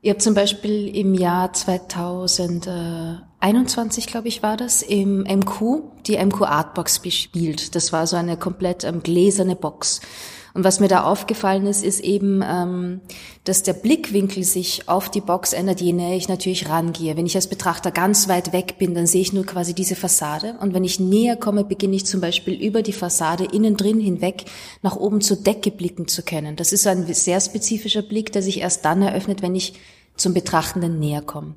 ich 0.00 0.10
habe 0.10 0.20
zum 0.20 0.34
Beispiel 0.34 0.94
im 0.94 1.14
Jahr 1.14 1.52
2021, 1.52 4.06
glaube 4.06 4.28
ich, 4.28 4.44
war 4.44 4.56
das, 4.56 4.82
im 4.82 5.22
MQ, 5.22 5.82
die 6.06 6.16
MQ 6.16 6.42
Artbox 6.42 7.00
bespielt. 7.00 7.74
Das 7.74 7.92
war 7.92 8.06
so 8.06 8.14
eine 8.16 8.36
komplett 8.36 8.84
ähm, 8.84 9.02
gläserne 9.02 9.56
Box. 9.56 10.00
Und 10.58 10.64
was 10.64 10.80
mir 10.80 10.88
da 10.88 11.04
aufgefallen 11.04 11.66
ist, 11.66 11.84
ist 11.84 12.00
eben, 12.00 12.42
ähm, 12.44 13.00
dass 13.44 13.62
der 13.62 13.74
Blickwinkel 13.74 14.42
sich 14.42 14.88
auf 14.88 15.08
die 15.08 15.20
Box 15.20 15.52
ändert, 15.52 15.80
je 15.80 15.92
näher 15.92 16.16
ich 16.16 16.28
natürlich 16.28 16.68
rangehe. 16.68 17.16
Wenn 17.16 17.26
ich 17.26 17.36
als 17.36 17.46
Betrachter 17.46 17.92
ganz 17.92 18.26
weit 18.28 18.52
weg 18.52 18.74
bin, 18.76 18.92
dann 18.92 19.06
sehe 19.06 19.20
ich 19.20 19.32
nur 19.32 19.46
quasi 19.46 19.72
diese 19.72 19.94
Fassade. 19.94 20.56
Und 20.60 20.74
wenn 20.74 20.82
ich 20.82 20.98
näher 20.98 21.36
komme, 21.36 21.62
beginne 21.62 21.94
ich 21.94 22.06
zum 22.06 22.20
Beispiel 22.20 22.54
über 22.54 22.82
die 22.82 22.92
Fassade 22.92 23.44
innen 23.44 23.76
drin 23.76 24.00
hinweg 24.00 24.46
nach 24.82 24.96
oben 24.96 25.20
zur 25.20 25.36
Decke 25.36 25.70
blicken 25.70 26.08
zu 26.08 26.24
können. 26.24 26.56
Das 26.56 26.72
ist 26.72 26.88
ein 26.88 27.06
sehr 27.06 27.40
spezifischer 27.40 28.02
Blick, 28.02 28.32
der 28.32 28.42
sich 28.42 28.58
erst 28.58 28.84
dann 28.84 29.00
eröffnet, 29.00 29.42
wenn 29.42 29.54
ich 29.54 29.74
zum 30.16 30.34
Betrachtenden 30.34 30.98
näher 30.98 31.22
komme. 31.22 31.54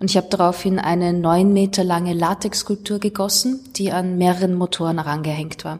Und 0.00 0.10
ich 0.10 0.16
habe 0.16 0.26
daraufhin 0.30 0.80
eine 0.80 1.12
neun 1.12 1.52
Meter 1.52 1.84
lange 1.84 2.12
Latexskulptur 2.12 2.98
gegossen, 2.98 3.60
die 3.76 3.92
an 3.92 4.18
mehreren 4.18 4.54
Motoren 4.54 4.98
herangehängt 4.98 5.64
war. 5.64 5.78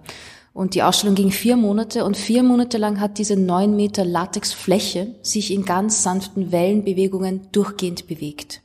Und 0.55 0.75
die 0.75 0.83
Ausstellung 0.83 1.15
ging 1.15 1.31
vier 1.31 1.57
Monate 1.57 2.05
und 2.05 2.17
vier 2.17 2.43
Monate 2.43 2.77
lang 2.77 3.01
hat 3.01 3.19
diese 3.19 3.37
neun 3.37 3.75
Meter 3.75 4.05
Latexfläche 4.05 5.15
sich 5.23 5.51
in 5.51 5.65
ganz 5.65 6.03
sanften 6.03 6.53
Wellenbewegungen 6.53 7.49
durchgehend 7.53 8.07
bewegt. 8.07 8.61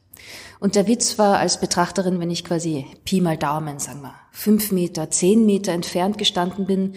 Und 0.60 0.76
der 0.76 0.88
Witz 0.88 1.18
war 1.18 1.38
als 1.38 1.60
Betrachterin, 1.60 2.20
wenn 2.20 2.32
ich 2.32 2.44
quasi 2.44 2.86
Pi 3.06 3.22
mal 3.22 3.38
Daumen, 3.38 3.80
sagen 3.80 4.02
wir, 4.02 4.16
fünf 4.32 4.72
Meter, 4.72 5.10
zehn 5.12 5.46
Meter 5.46 5.72
entfernt 5.72 6.18
gestanden 6.18 6.66
bin, 6.66 6.94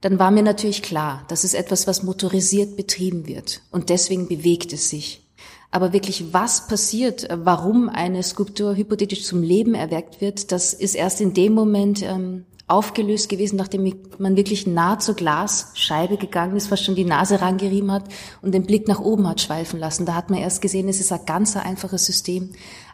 dann 0.00 0.18
war 0.18 0.30
mir 0.30 0.42
natürlich 0.42 0.82
klar, 0.82 1.24
das 1.28 1.44
ist 1.44 1.54
etwas, 1.54 1.86
was 1.86 2.02
motorisiert 2.02 2.76
betrieben 2.76 3.26
wird. 3.26 3.62
Und 3.70 3.88
deswegen 3.88 4.28
bewegt 4.28 4.72
es 4.72 4.90
sich. 4.90 5.26
Aber 5.70 5.92
wirklich, 5.92 6.32
was 6.32 6.66
passiert, 6.66 7.28
warum 7.30 7.88
eine 7.88 8.22
Skulptur 8.22 8.76
hypothetisch 8.76 9.24
zum 9.24 9.42
Leben 9.42 9.74
erweckt 9.74 10.20
wird, 10.20 10.52
das 10.52 10.72
ist 10.72 10.94
erst 10.94 11.20
in 11.20 11.32
dem 11.32 11.52
Moment 11.52 12.02
ähm, 12.02 12.44
aufgelöst 12.70 13.28
gewesen, 13.28 13.56
nachdem 13.56 13.92
man 14.18 14.36
wirklich 14.36 14.66
nah 14.66 14.98
zur 14.98 15.14
Glasscheibe 15.14 16.16
gegangen 16.16 16.56
ist, 16.56 16.68
fast 16.68 16.84
schon 16.84 16.94
die 16.94 17.04
Nase 17.04 17.40
rangerieben 17.40 17.90
hat 17.90 18.04
und 18.42 18.52
den 18.52 18.64
Blick 18.64 18.86
nach 18.86 19.00
oben 19.00 19.28
hat 19.28 19.40
schweifen 19.40 19.80
lassen. 19.80 20.06
Da 20.06 20.14
hat 20.14 20.30
man 20.30 20.38
erst 20.38 20.62
gesehen, 20.62 20.88
es 20.88 21.00
ist 21.00 21.12
ein 21.12 21.26
ganz 21.26 21.56
einfaches 21.56 22.06
System. 22.06 22.50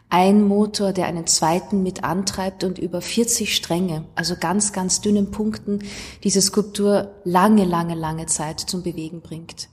Ein 0.09 0.47
Motor, 0.47 0.93
der 0.93 1.05
einen 1.05 1.27
zweiten 1.27 1.83
mit 1.83 2.03
antreibt 2.03 2.63
und 2.63 2.79
über 2.79 3.01
40 3.01 3.53
Stränge, 3.53 4.05
also 4.15 4.35
ganz, 4.39 4.71
ganz 4.71 5.01
dünnen 5.01 5.31
Punkten, 5.31 5.79
diese 6.23 6.41
Skulptur 6.41 7.11
lange, 7.25 7.65
lange, 7.65 7.93
lange 7.93 8.25
Zeit 8.25 8.61
zum 8.61 8.83
Bewegen 8.83 9.21
bringt. 9.21 9.67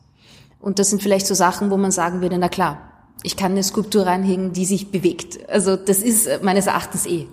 Und 0.60 0.78
das 0.80 0.90
sind 0.90 1.02
vielleicht 1.02 1.26
so 1.26 1.34
Sachen, 1.34 1.70
wo 1.70 1.76
man 1.76 1.92
sagen 1.92 2.20
würde, 2.20 2.36
na 2.36 2.48
klar, 2.48 2.90
ich 3.22 3.36
kann 3.36 3.52
eine 3.52 3.62
Skulptur 3.62 4.06
reinhängen, 4.06 4.52
die 4.52 4.64
sich 4.64 4.90
bewegt. 4.90 5.48
Also 5.48 5.76
das 5.76 5.98
ist 6.02 6.42
meines 6.42 6.66
Erachtens 6.66 7.06
eh 7.06 7.28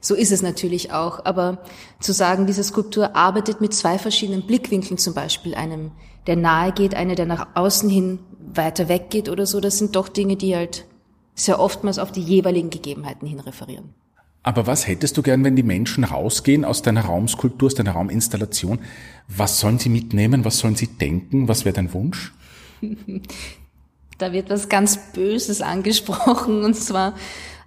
so 0.00 0.14
ist 0.14 0.32
es 0.32 0.42
natürlich 0.42 0.92
auch. 0.92 1.24
Aber 1.24 1.58
zu 2.00 2.12
sagen, 2.12 2.46
diese 2.46 2.64
Skulptur 2.64 3.16
arbeitet 3.16 3.60
mit 3.60 3.74
zwei 3.74 3.98
verschiedenen 3.98 4.46
Blickwinkeln 4.46 4.98
zum 4.98 5.14
Beispiel, 5.14 5.54
einem, 5.54 5.92
der 6.26 6.36
nahe 6.36 6.72
geht, 6.72 6.94
einer, 6.94 7.14
der 7.14 7.26
nach 7.26 7.48
außen 7.54 7.88
hin 7.88 8.18
weiter 8.38 8.88
weg 8.88 9.10
geht 9.10 9.28
oder 9.28 9.46
so, 9.46 9.60
das 9.60 9.78
sind 9.78 9.96
doch 9.96 10.08
Dinge, 10.08 10.36
die 10.36 10.54
halt 10.54 10.86
sehr 11.34 11.58
oftmals 11.58 11.98
auf 11.98 12.12
die 12.12 12.22
jeweiligen 12.22 12.70
Gegebenheiten 12.70 13.26
hin 13.26 13.40
referieren. 13.40 13.94
Aber 14.42 14.66
was 14.66 14.86
hättest 14.86 15.16
du 15.16 15.22
gern, 15.22 15.42
wenn 15.42 15.56
die 15.56 15.62
Menschen 15.62 16.04
rausgehen 16.04 16.66
aus 16.66 16.82
deiner 16.82 17.06
Raumskulptur, 17.06 17.66
aus 17.66 17.74
deiner 17.74 17.92
Rauminstallation? 17.92 18.78
Was 19.26 19.58
sollen 19.58 19.78
sie 19.78 19.88
mitnehmen? 19.88 20.44
Was 20.44 20.58
sollen 20.58 20.76
sie 20.76 20.86
denken? 20.86 21.48
Was 21.48 21.64
wäre 21.64 21.72
dein 21.72 21.92
Wunsch? 21.94 22.34
da 24.18 24.32
wird 24.32 24.50
was 24.50 24.68
ganz 24.68 24.98
Böses 25.12 25.62
angesprochen 25.62 26.62
und 26.62 26.74
zwar 26.74 27.14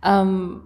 ähm, 0.04 0.62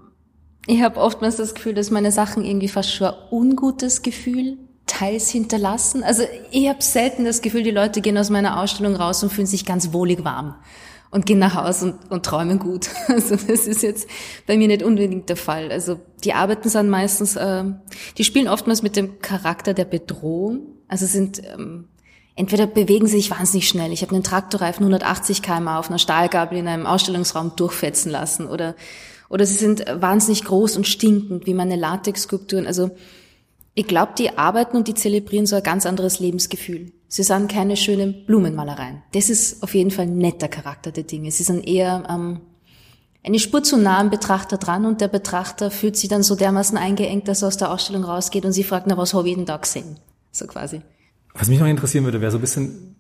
ich 0.68 0.82
habe 0.82 1.00
oftmals 1.00 1.38
das 1.38 1.56
Gefühl, 1.56 1.74
dass 1.74 1.92
meine 1.92 2.12
Sachen 2.12 2.46
irgendwie 2.46 2.68
fast 2.68 2.94
schon 2.94 3.08
ein 3.08 3.16
ungutes 3.32 4.02
Gefühl 4.02 4.58
teils 4.86 5.30
hinterlassen. 5.30 6.04
Also 6.04 6.24
ich 6.52 6.68
habe 6.68 6.82
selten 6.82 7.26
das 7.26 7.42
Gefühl, 7.42 7.64
die 7.64 7.72
Leute 7.72 8.02
gehen 8.02 8.18
aus 8.18 8.30
meiner 8.30 8.60
Ausstellung 8.60 8.96
raus 8.96 9.24
und 9.24 9.32
fühlen 9.32 9.48
sich 9.48 9.66
ganz 9.66 9.94
wohlig 9.94 10.24
warm 10.24 10.56
und 11.12 11.26
gehen 11.26 11.40
nach 11.40 11.56
Hause 11.56 11.86
und, 11.86 12.12
und 12.12 12.26
träumen 12.26 12.60
gut. 12.60 12.90
Also 13.08 13.36
das 13.36 13.68
ist 13.68 13.84
jetzt 13.84 14.08
bei 14.48 14.58
mir 14.58 14.68
nicht 14.68 14.84
unbedingt 14.84 15.30
der 15.30 15.38
Fall. 15.38 15.72
Also 15.72 16.00
die 16.24 16.34
Arbeiten 16.34 16.70
sind 16.70 16.90
meistens, 16.90 17.36
äh, 17.36 17.64
die 18.18 18.24
spielen 18.24 18.48
oftmals 18.48 18.82
mit 18.82 18.96
dem 18.96 19.20
Charakter 19.20 19.74
der 19.74 19.86
Bedrohung. 19.86 20.62
Also 20.88 21.06
sind 21.06 21.42
ähm, 21.44 21.88
entweder 22.36 22.68
bewegen 22.68 23.08
sie 23.08 23.18
sich 23.18 23.32
wahnsinnig 23.32 23.68
schnell. 23.68 23.92
Ich 23.92 24.02
habe 24.02 24.14
einen 24.14 24.24
Traktorreifen 24.24 24.84
180 24.84 25.42
km 25.42 25.68
auf 25.70 25.90
einer 25.90 26.00
Stahlgabel 26.00 26.58
in 26.58 26.68
einem 26.68 26.86
Ausstellungsraum 26.86 27.54
durchfetzen 27.56 28.12
lassen 28.12 28.48
oder 28.48 28.76
oder 29.32 29.46
sie 29.46 29.56
sind 29.56 29.86
wahnsinnig 29.90 30.44
groß 30.44 30.76
und 30.76 30.88
stinkend, 30.88 31.46
wie 31.46 31.54
meine 31.54 31.78
Latex-Skulpturen. 31.78 32.68
Also 32.68 32.92
ich 33.74 33.88
glaube, 33.88 34.12
die 34.18 34.38
arbeiten 34.38 34.76
und 34.76 34.90
die 34.90 34.94
zelebrieren 34.94 35.46
so 35.46 35.56
ein 35.56 35.64
ganz 35.64 35.86
anderes 35.86 36.20
Lebensgefühl. 36.20 36.92
Sie 37.08 37.24
sind 37.24 37.50
keine 37.50 37.78
schönen 37.78 38.26
Blumenmalereien. 38.26 39.04
Das 39.14 39.30
ist 39.30 39.64
auf 39.64 39.74
jeden 39.74 39.92
Fall 39.92 40.06
ein 40.06 40.18
netter 40.18 40.50
Charakter 40.50 40.92
der 40.92 41.06
Dinge. 41.06 41.32
Sie 41.32 41.44
sind 41.44 41.66
eher 41.66 42.04
ähm, 42.10 42.42
eine 43.24 43.40
Spur 43.40 43.64
zu 43.64 43.78
nah 43.78 44.00
am 44.00 44.10
Betrachter 44.10 44.58
dran 44.58 44.86
und 44.86 45.00
der 45.00 45.08
Betrachter 45.08 45.72
fühlt 45.72 45.96
sich 45.96 46.10
dann 46.10 46.24
so 46.24 46.36
dermaßen 46.36 46.78
eingeengt, 46.78 47.30
dass 47.30 47.42
er 47.42 47.48
aus 47.48 47.58
der 47.58 47.72
Ausstellung 47.72 48.04
rausgeht 48.04 48.44
und 48.44 48.52
sie 48.52 48.66
fragt, 48.66 48.88
na, 48.88 48.98
was 48.98 49.14
habe 49.14 49.30
ich 49.30 49.36
denn 49.36 49.46
da 49.46 49.56
gesehen? 49.56 49.98
So 50.32 50.46
quasi. 50.46 50.82
Was 51.34 51.48
mich 51.48 51.60
noch 51.60 51.68
interessieren 51.68 52.04
würde, 52.04 52.20
wäre 52.20 52.32
so 52.32 52.38
ein 52.38 52.42
bisschen 52.42 52.98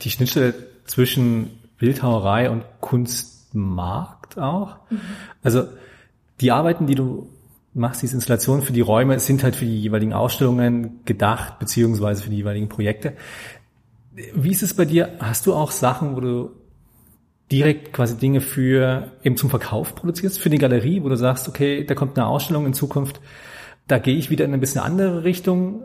die 0.00 0.10
Schnittstelle 0.10 0.54
zwischen 0.86 1.58
Bildhauerei 1.76 2.50
und 2.50 2.64
Kunstmarkt 2.80 4.13
auch. 4.38 4.76
Mhm. 4.90 5.00
Also 5.42 5.64
die 6.40 6.50
Arbeiten, 6.50 6.86
die 6.86 6.94
du 6.94 7.28
machst, 7.74 8.02
diese 8.02 8.14
Installationen 8.14 8.62
für 8.62 8.72
die 8.72 8.80
Räume, 8.80 9.18
sind 9.18 9.42
halt 9.42 9.56
für 9.56 9.64
die 9.64 9.80
jeweiligen 9.80 10.12
Ausstellungen 10.12 11.00
gedacht, 11.04 11.58
beziehungsweise 11.58 12.22
für 12.22 12.30
die 12.30 12.36
jeweiligen 12.36 12.68
Projekte. 12.68 13.14
Wie 14.34 14.50
ist 14.50 14.62
es 14.62 14.74
bei 14.74 14.84
dir? 14.84 15.16
Hast 15.18 15.46
du 15.46 15.54
auch 15.54 15.72
Sachen, 15.72 16.14
wo 16.14 16.20
du 16.20 16.50
direkt 17.50 17.92
quasi 17.92 18.16
Dinge 18.16 18.40
für 18.40 19.12
eben 19.22 19.36
zum 19.36 19.50
Verkauf 19.50 19.94
produzierst, 19.94 20.38
für 20.38 20.50
die 20.50 20.58
Galerie, 20.58 21.02
wo 21.02 21.08
du 21.08 21.16
sagst, 21.16 21.48
okay, 21.48 21.84
da 21.84 21.94
kommt 21.94 22.16
eine 22.16 22.26
Ausstellung 22.26 22.66
in 22.66 22.74
Zukunft, 22.74 23.20
da 23.86 23.98
gehe 23.98 24.16
ich 24.16 24.30
wieder 24.30 24.44
in 24.44 24.54
ein 24.54 24.60
bisschen 24.60 24.80
andere 24.80 25.24
Richtung, 25.24 25.82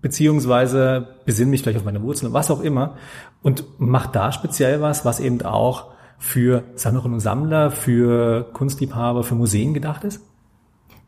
beziehungsweise 0.00 1.08
besinne 1.26 1.50
mich 1.50 1.62
vielleicht 1.62 1.78
auf 1.78 1.84
meine 1.84 2.02
Wurzeln, 2.02 2.32
was 2.32 2.50
auch 2.50 2.60
immer, 2.60 2.96
und 3.42 3.64
mach 3.78 4.06
da 4.06 4.32
speziell 4.32 4.80
was, 4.80 5.04
was 5.04 5.20
eben 5.20 5.42
auch 5.42 5.91
für 6.22 6.62
Sammlerinnen 6.76 7.14
und 7.14 7.20
Sammler, 7.20 7.72
für 7.72 8.44
Kunstliebhaber, 8.52 9.24
für 9.24 9.34
Museen 9.34 9.74
gedacht 9.74 10.04
ist? 10.04 10.20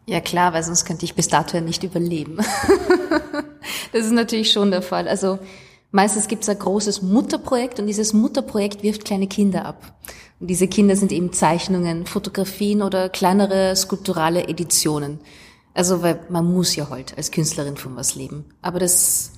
Ja 0.06 0.20
klar, 0.20 0.52
weil 0.52 0.64
sonst 0.64 0.84
könnte 0.84 1.04
ich 1.04 1.14
bis 1.14 1.28
dato 1.28 1.56
ja 1.56 1.62
nicht 1.62 1.84
überleben. 1.84 2.38
das 3.92 4.04
ist 4.04 4.12
natürlich 4.12 4.50
schon 4.50 4.72
der 4.72 4.82
Fall. 4.82 5.06
Also 5.06 5.38
meistens 5.92 6.26
gibt 6.26 6.42
es 6.42 6.48
ein 6.48 6.58
großes 6.58 7.02
Mutterprojekt 7.02 7.78
und 7.78 7.86
dieses 7.86 8.12
Mutterprojekt 8.12 8.82
wirft 8.82 9.04
kleine 9.04 9.28
Kinder 9.28 9.64
ab. 9.64 9.94
Und 10.40 10.48
diese 10.48 10.66
Kinder 10.66 10.96
sind 10.96 11.12
eben 11.12 11.32
Zeichnungen, 11.32 12.06
Fotografien 12.06 12.82
oder 12.82 13.08
kleinere 13.08 13.76
skulpturale 13.76 14.48
Editionen. 14.48 15.20
Also 15.74 16.02
weil 16.02 16.18
man 16.28 16.52
muss 16.52 16.74
ja 16.74 16.90
heute 16.90 17.16
als 17.16 17.30
Künstlerin 17.30 17.76
von 17.76 17.94
was 17.94 18.16
leben. 18.16 18.46
Aber 18.62 18.80
das 18.80 19.30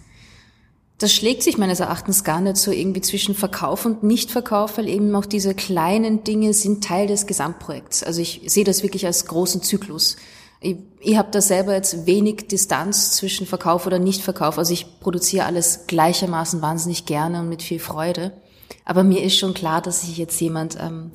das 0.98 1.12
schlägt 1.12 1.42
sich 1.42 1.58
meines 1.58 1.80
Erachtens 1.80 2.24
gar 2.24 2.40
nicht 2.40 2.56
so 2.56 2.70
irgendwie 2.70 3.02
zwischen 3.02 3.34
Verkauf 3.34 3.84
und 3.84 4.02
Nichtverkauf, 4.02 4.78
weil 4.78 4.88
eben 4.88 5.14
auch 5.14 5.26
diese 5.26 5.54
kleinen 5.54 6.24
Dinge 6.24 6.54
sind 6.54 6.82
Teil 6.82 7.06
des 7.06 7.26
Gesamtprojekts. 7.26 8.02
Also 8.02 8.22
ich 8.22 8.42
sehe 8.46 8.64
das 8.64 8.82
wirklich 8.82 9.04
als 9.04 9.26
großen 9.26 9.62
Zyklus. 9.62 10.16
Ich, 10.60 10.76
ich 11.00 11.18
habe 11.18 11.28
da 11.30 11.42
selber 11.42 11.74
jetzt 11.74 12.06
wenig 12.06 12.48
Distanz 12.48 13.12
zwischen 13.12 13.46
Verkauf 13.46 13.86
oder 13.86 13.98
Nichtverkauf. 13.98 14.56
Also 14.56 14.72
ich 14.72 15.00
produziere 15.00 15.44
alles 15.44 15.86
gleichermaßen 15.86 16.62
wahnsinnig 16.62 17.04
gerne 17.04 17.40
und 17.40 17.50
mit 17.50 17.62
viel 17.62 17.78
Freude. 17.78 18.32
Aber 18.86 19.04
mir 19.04 19.22
ist 19.22 19.36
schon 19.36 19.52
klar, 19.52 19.82
dass 19.82 20.02
ich 20.02 20.16
jetzt 20.16 20.40
jemand 20.40 20.78
ähm, 20.80 21.10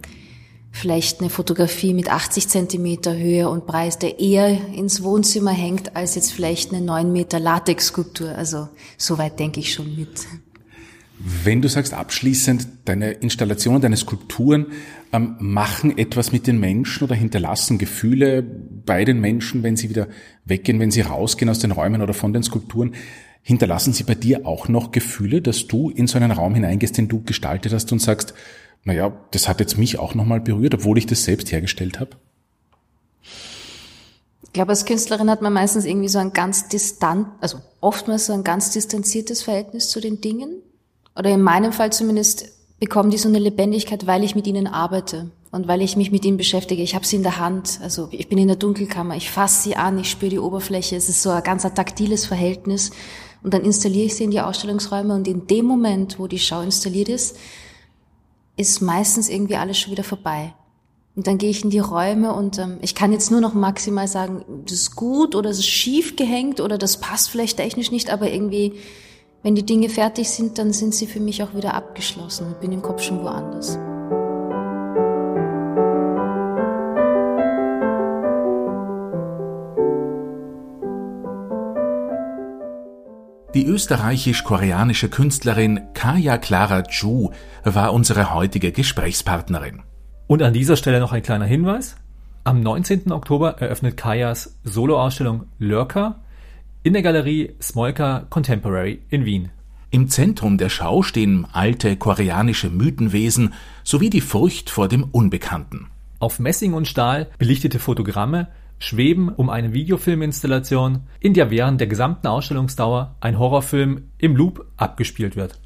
vielleicht 0.71 1.19
eine 1.19 1.29
Fotografie 1.29 1.93
mit 1.93 2.09
80 2.09 2.47
Zentimeter 2.47 3.15
Höhe 3.15 3.49
und 3.49 3.65
Preis, 3.65 3.99
der 3.99 4.19
eher 4.19 4.49
ins 4.73 5.03
Wohnzimmer 5.03 5.51
hängt, 5.51 5.95
als 5.95 6.15
jetzt 6.15 6.31
vielleicht 6.31 6.73
eine 6.73 6.83
9 6.83 7.11
Meter 7.11 7.39
Latex-Skulptur. 7.39 8.29
Also 8.35 8.69
so 8.97 9.17
weit 9.17 9.39
denke 9.39 9.59
ich 9.59 9.73
schon 9.73 9.95
mit. 9.95 10.27
Wenn 11.43 11.61
du 11.61 11.69
sagst 11.69 11.93
abschließend, 11.93 12.67
deine 12.85 13.11
Installationen, 13.11 13.81
deine 13.81 13.97
Skulpturen 13.97 14.67
ähm, 15.13 15.35
machen 15.39 15.97
etwas 15.97 16.31
mit 16.31 16.47
den 16.47 16.59
Menschen 16.59 17.03
oder 17.03 17.13
hinterlassen 17.13 17.77
Gefühle 17.77 18.41
bei 18.41 19.05
den 19.05 19.19
Menschen, 19.19 19.61
wenn 19.61 19.75
sie 19.75 19.89
wieder 19.89 20.07
weggehen, 20.45 20.79
wenn 20.79 20.89
sie 20.89 21.01
rausgehen 21.01 21.49
aus 21.49 21.59
den 21.59 21.71
Räumen 21.71 22.01
oder 22.01 22.15
von 22.15 22.33
den 22.33 22.41
Skulpturen, 22.41 22.95
hinterlassen 23.43 23.93
sie 23.93 24.03
bei 24.03 24.15
dir 24.15 24.47
auch 24.47 24.67
noch 24.67 24.91
Gefühle, 24.91 25.41
dass 25.41 25.67
du 25.67 25.91
in 25.91 26.07
so 26.07 26.17
einen 26.17 26.31
Raum 26.31 26.55
hineingehst, 26.55 26.97
den 26.97 27.07
du 27.07 27.21
gestaltet 27.21 27.73
hast 27.73 27.91
und 27.91 27.99
sagst, 27.99 28.33
naja, 28.83 29.13
das 29.31 29.47
hat 29.47 29.59
jetzt 29.59 29.77
mich 29.77 29.99
auch 29.99 30.15
nochmal 30.15 30.39
berührt, 30.39 30.73
obwohl 30.73 30.97
ich 30.97 31.05
das 31.05 31.23
selbst 31.23 31.51
hergestellt 31.51 31.99
habe? 31.99 32.11
Ich 34.43 34.53
glaube, 34.53 34.71
als 34.71 34.85
Künstlerin 34.85 35.29
hat 35.29 35.41
man 35.41 35.53
meistens 35.53 35.85
irgendwie 35.85 36.09
so 36.09 36.19
ein 36.19 36.33
ganz 36.33 36.67
distant, 36.67 37.27
also 37.39 37.59
oftmals 37.79 38.25
so 38.25 38.33
ein 38.33 38.43
ganz 38.43 38.71
distanziertes 38.71 39.43
Verhältnis 39.43 39.89
zu 39.89 40.01
den 40.01 40.19
Dingen. 40.19 40.61
Oder 41.15 41.29
in 41.29 41.41
meinem 41.41 41.71
Fall 41.71 41.91
zumindest 41.93 42.49
bekommen 42.79 43.11
die 43.11 43.17
so 43.17 43.29
eine 43.29 43.39
Lebendigkeit, 43.39 44.07
weil 44.07 44.23
ich 44.23 44.35
mit 44.35 44.47
ihnen 44.47 44.67
arbeite 44.67 45.31
und 45.51 45.67
weil 45.67 45.81
ich 45.81 45.95
mich 45.95 46.11
mit 46.11 46.25
ihnen 46.25 46.37
beschäftige. 46.37 46.81
Ich 46.81 46.95
habe 46.95 47.05
sie 47.05 47.17
in 47.17 47.23
der 47.23 47.37
Hand, 47.37 47.79
also 47.83 48.07
ich 48.11 48.27
bin 48.27 48.39
in 48.39 48.47
der 48.47 48.57
Dunkelkammer, 48.57 49.15
ich 49.15 49.29
fasse 49.29 49.61
sie 49.61 49.75
an, 49.75 49.99
ich 49.99 50.09
spüre 50.09 50.31
die 50.31 50.39
Oberfläche. 50.39 50.95
Es 50.95 51.07
ist 51.07 51.21
so 51.21 51.29
ein 51.29 51.43
ganz 51.43 51.63
taktiles 51.63 52.25
Verhältnis. 52.25 52.91
Und 53.43 53.53
dann 53.53 53.63
installiere 53.63 54.05
ich 54.05 54.15
sie 54.15 54.23
in 54.23 54.31
die 54.31 54.41
Ausstellungsräume 54.41 55.13
und 55.13 55.27
in 55.27 55.47
dem 55.47 55.65
Moment, 55.65 56.19
wo 56.19 56.27
die 56.27 56.39
Schau 56.39 56.61
installiert 56.61 57.09
ist, 57.09 57.37
ist 58.57 58.81
meistens 58.81 59.29
irgendwie 59.29 59.55
alles 59.55 59.79
schon 59.79 59.91
wieder 59.91 60.03
vorbei. 60.03 60.53
Und 61.15 61.27
dann 61.27 61.37
gehe 61.37 61.49
ich 61.49 61.63
in 61.63 61.69
die 61.69 61.79
Räume 61.79 62.33
und 62.33 62.57
ähm, 62.57 62.77
ich 62.81 62.95
kann 62.95 63.11
jetzt 63.11 63.31
nur 63.31 63.41
noch 63.41 63.53
maximal 63.53 64.07
sagen, 64.07 64.45
das 64.65 64.73
ist 64.73 64.95
gut 64.95 65.35
oder 65.35 65.49
es 65.49 65.59
ist 65.59 65.67
schief 65.67 66.15
gehängt 66.15 66.61
oder 66.61 66.77
das 66.77 66.97
passt 66.97 67.29
vielleicht 67.29 67.57
technisch 67.57 67.91
nicht, 67.91 68.11
aber 68.11 68.31
irgendwie, 68.31 68.73
wenn 69.43 69.55
die 69.55 69.65
Dinge 69.65 69.89
fertig 69.89 70.29
sind, 70.29 70.57
dann 70.57 70.71
sind 70.71 70.95
sie 70.95 71.07
für 71.07 71.19
mich 71.19 71.43
auch 71.43 71.53
wieder 71.53 71.73
abgeschlossen 71.73 72.47
und 72.47 72.61
bin 72.61 72.71
im 72.71 72.81
Kopf 72.81 73.01
schon 73.01 73.23
woanders. 73.23 73.77
Die 83.61 83.67
österreichisch-koreanische 83.67 85.07
Künstlerin 85.07 85.81
Kaya 85.93 86.39
Clara 86.39 86.81
Chu 86.81 87.29
war 87.63 87.93
unsere 87.93 88.33
heutige 88.33 88.71
Gesprächspartnerin. 88.71 89.83
Und 90.25 90.41
an 90.41 90.51
dieser 90.51 90.75
Stelle 90.75 90.99
noch 90.99 91.11
ein 91.11 91.21
kleiner 91.21 91.45
Hinweis. 91.45 91.95
Am 92.43 92.61
19. 92.61 93.11
Oktober 93.11 93.61
eröffnet 93.61 93.97
Kajas 93.97 94.57
Soloausstellung 94.63 95.43
Lurker 95.59 96.21
in 96.81 96.93
der 96.93 97.03
Galerie 97.03 97.53
Smolka 97.61 98.25
Contemporary 98.31 99.03
in 99.09 99.25
Wien. 99.25 99.51
Im 99.91 100.09
Zentrum 100.09 100.57
der 100.57 100.69
Schau 100.69 101.03
stehen 101.03 101.45
alte 101.53 101.97
koreanische 101.97 102.71
Mythenwesen 102.71 103.53
sowie 103.83 104.09
die 104.09 104.21
Furcht 104.21 104.71
vor 104.71 104.87
dem 104.87 105.03
Unbekannten. 105.03 105.91
Auf 106.17 106.39
Messing 106.39 106.73
und 106.73 106.87
Stahl 106.87 107.27
belichtete 107.37 107.77
Fotogramme 107.77 108.47
schweben 108.81 109.29
um 109.29 109.49
eine 109.49 109.71
Videofilminstallation, 109.73 111.03
in 111.19 111.33
der 111.33 111.49
während 111.51 111.79
der 111.79 111.87
gesamten 111.87 112.27
Ausstellungsdauer 112.27 113.15
ein 113.21 113.39
Horrorfilm 113.39 114.09
im 114.17 114.35
Loop 114.35 114.65
abgespielt 114.77 115.35
wird. 115.35 115.59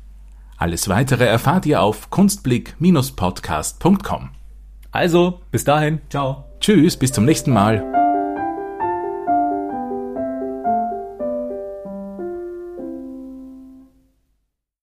Alles 0.57 0.87
weitere 0.87 1.25
erfahrt 1.25 1.65
ihr 1.65 1.81
auf 1.81 2.11
kunstblick-podcast.com. 2.11 4.29
Also, 4.91 5.41
bis 5.51 5.63
dahin, 5.63 6.01
ciao. 6.09 6.45
Tschüss, 6.59 6.97
bis 6.97 7.11
zum 7.11 7.25
nächsten 7.25 7.51
Mal. 7.51 7.94